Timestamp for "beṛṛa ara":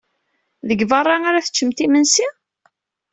0.89-1.45